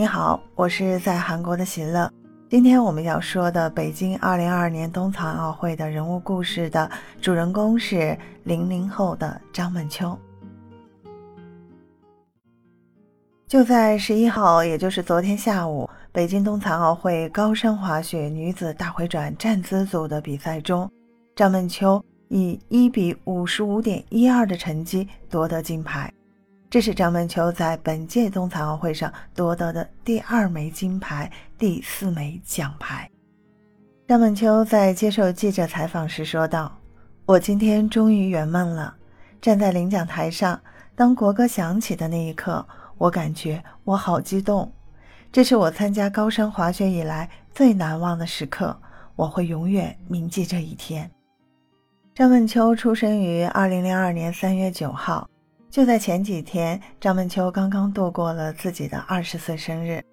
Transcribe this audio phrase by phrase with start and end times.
[0.00, 2.10] 你好，我是在韩国的喜乐。
[2.48, 6.90] 今天我们要说的北京2022年冬残奥会的人物故事的
[7.20, 10.18] 主人公是零零后的张梦秋。
[13.46, 20.90] 就在十一号，也就是昨天下午，北京冬残奥会高山滑雪女子大回转站姿组的比赛中，
[21.36, 26.10] 张梦秋以一比五十五点一二的成绩夺得金牌。
[26.70, 33.10] 这是张梦秋在本届冬残奥会上夺得的第二枚金牌，第四枚奖牌。
[34.06, 36.72] 张梦秋在接受记者采访时说道
[37.26, 38.94] ：“我今天终于圆梦了，
[39.40, 40.60] 站在领奖台上，
[40.94, 42.64] 当国歌响起的那一刻，
[42.98, 44.72] 我感觉我好激动。
[45.32, 48.80] 这是我参加高山滑雪以来最难忘的时刻，
[49.16, 51.10] 我会永远铭记这一天。”
[52.14, 55.28] 张梦秋出生于二零零二年三月九号。
[55.70, 60.04] 就在前几天，张梦秋刚刚度过了自己的二十岁生日。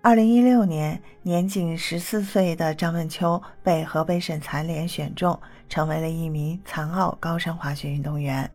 [0.00, 5.38] 二零一六年，年仅十四岁的张梦秋被河北省残联选中，
[5.68, 8.50] 成为了一名残奥高山滑雪运动员。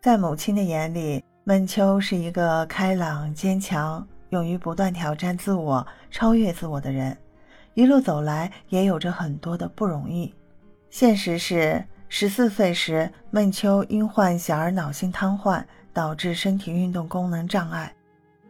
[0.00, 7.14] 在母亲的眼里，梦秋是一个开朗、坚强、勇于不断挑战自我、超越自我的人。
[7.74, 10.34] 一路走来，也有着很多的不容易。
[10.88, 11.84] 现实是。
[12.10, 17.94] 十四岁时，孟秋因患小儿脑性瘫痪，导致身体运动功能障碍。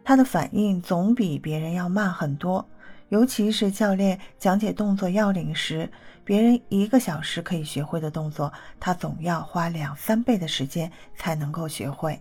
[0.03, 2.65] 他的反应总比别人要慢很多，
[3.09, 5.91] 尤其是教练讲解动作要领时，
[6.23, 12.19] 别人一个小时可以学会的动作，他总要花两三倍的时间才能够学会。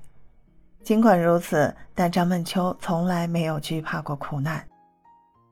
[0.82, 4.62] 尽管如此，但张梦秋从来没有惧怕过苦难。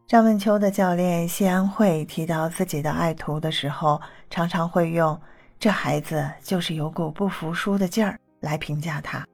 [0.08, 5.18] 张梦秋的教练谢安慧提到自己的爱徒的时候，常常会用。
[5.58, 9.26] 这孩子就是有股不服输的劲儿来评价他。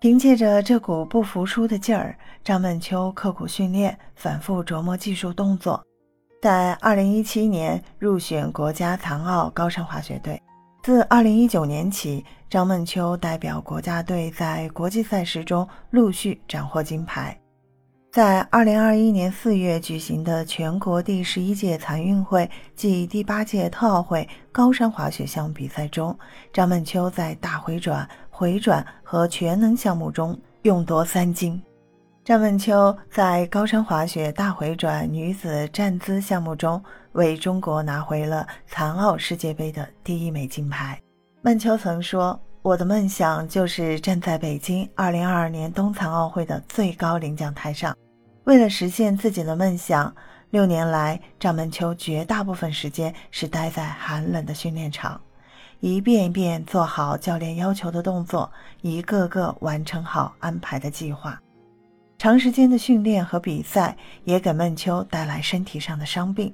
[0.00, 5.82] 凭借着这股不服输的劲儿，张梦秋刻苦训练，反复琢磨技术动作，
[6.42, 10.40] 在2017年入选国家残奥高山滑雪队。
[10.82, 17.34] 自2019年起，张梦秋代表国家队在国际赛事中陆续斩获金牌。
[18.14, 26.16] 在二零二一年四月举行的全国第十一届残运会暨第八届特奥会高山滑雪项目比赛中，
[26.52, 31.60] 张梦秋在大回转、回转和全能项目中勇夺三金。
[32.24, 36.80] 张梦秋在高山滑雪大回转女子站姿项目中
[37.14, 40.96] 为中国拿回了残奥世界杯的第一枚金牌。
[41.42, 47.92] 梦秋曾说：“我的梦想就是站在北京二零二二年冬残奥会的最高领奖台上。”
[48.44, 50.14] 为了实现自己的梦想，
[50.50, 55.18] 六年来，张梦秋绝大部分时间是待在寒冷的训练场，
[55.80, 58.50] 一遍一遍做好教练要求的动作，
[58.82, 61.40] 一个个完成好安排的计划。
[62.18, 66.52] 长时间的训练和比赛也给孟秋带来身体上的伤病，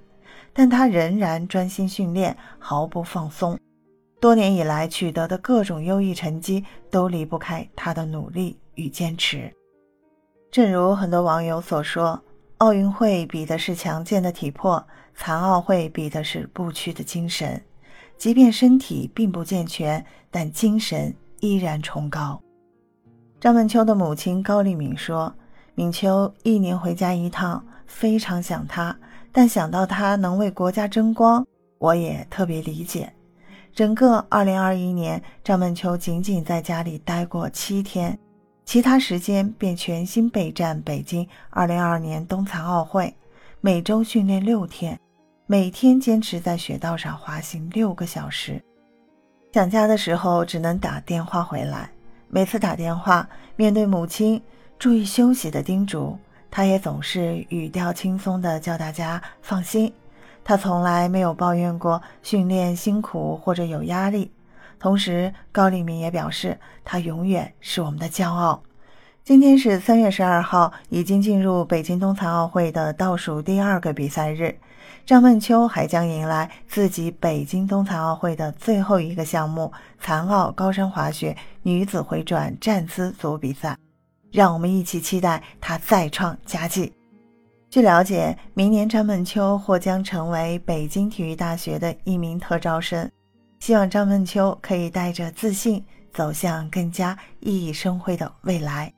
[0.53, 3.59] 但他仍然专心训练，毫不放松。
[4.21, 9.53] 多年以来取得的各种优异成绩，都离不开他的努力与坚持。
[10.51, 12.21] 正如很多网友所说，
[12.59, 14.85] 奥运会比的是强健的体魄，
[15.15, 17.63] 残奥会比的是不屈的精神。
[18.19, 22.41] 即便身体并不健全，但精神依然崇高。
[23.39, 25.33] 张梦秋的母亲高丽敏说
[25.77, 28.95] ：“敏秋一年回家一趟，非常想他，
[29.31, 31.47] 但想到他能为国家争光，
[31.79, 33.13] 我也特别理解。”
[33.73, 38.19] 整个2021年，张梦秋仅仅在家里待过七天。
[38.71, 43.13] 其他时间便全心备战北京2022年冬残奥会，
[43.61, 44.97] 每周训练六天，
[45.49, 48.63] 每天坚持在雪道上滑行六个小时。
[49.53, 51.91] 想家的时候只能打电话回来，
[52.29, 54.41] 每次打电话，面对母亲
[54.79, 56.17] 注意休息的叮嘱，
[56.49, 59.93] 他也总是语调轻松地叫大家放心。
[60.45, 64.31] 他从来没有抱怨过训练辛苦或者有压力。
[64.81, 68.63] 同时，高丽敏也表示，他永远是我们的骄傲。
[69.23, 74.59] 今天是三月十二号，已经进入北京冬残奥会的倒数第二个比赛日。
[75.05, 79.71] 张梦秋还将迎来自己北京冬残奥会的最后一个项目——
[80.01, 83.77] 残奥高山滑雪女子回转站姿组比赛。
[84.33, 86.91] 让我们一起期待她再创佳绩。
[87.69, 93.09] 据了解，明年张梦秋或将成为北京体育大学的一名特招生。
[93.61, 98.93] 希望张梦秋可以带着自信走向更加熠熠生辉的未来。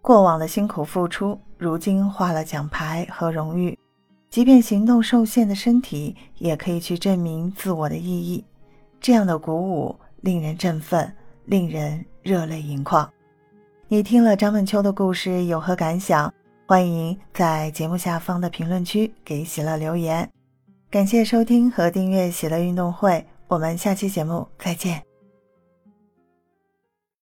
[0.00, 3.78] 过往的辛苦付出，如今化了奖牌和荣誉。
[4.30, 8.42] 即便行动受限的身体，也可以去证明自我的意义。
[8.98, 11.14] 这样的鼓舞令人振奋，
[11.44, 13.08] 令人热泪盈眶。
[13.88, 16.32] 你听了张梦秋的故事有何感想？
[16.66, 20.26] 欢迎在节目下方的评论区给喜乐留言。
[20.90, 25.11] 感谢收听和订阅喜乐运动会，我们下期节目再见。